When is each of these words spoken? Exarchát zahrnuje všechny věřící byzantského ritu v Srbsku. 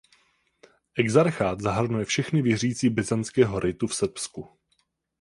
Exarchát 0.97 1.59
zahrnuje 1.61 2.05
všechny 2.05 2.41
věřící 2.41 2.89
byzantského 2.89 3.59
ritu 3.59 3.87
v 3.87 3.95
Srbsku. 3.95 4.49